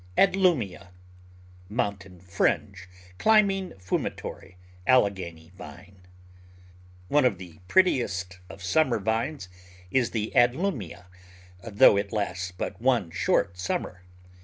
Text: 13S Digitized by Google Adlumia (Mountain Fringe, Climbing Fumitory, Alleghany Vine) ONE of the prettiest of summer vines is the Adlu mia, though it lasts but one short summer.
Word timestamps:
13S 0.01 0.03
Digitized 0.03 0.17
by 0.17 0.25
Google 0.33 0.41
Adlumia 0.67 0.87
(Mountain 1.69 2.19
Fringe, 2.21 2.89
Climbing 3.19 3.71
Fumitory, 3.77 4.55
Alleghany 4.87 5.51
Vine) 5.55 6.01
ONE 7.09 7.25
of 7.25 7.37
the 7.37 7.59
prettiest 7.67 8.39
of 8.49 8.63
summer 8.63 8.97
vines 8.97 9.47
is 9.91 10.09
the 10.09 10.33
Adlu 10.35 10.75
mia, 10.75 11.05
though 11.63 11.97
it 11.97 12.11
lasts 12.11 12.49
but 12.51 12.81
one 12.81 13.11
short 13.11 13.59
summer. 13.59 14.01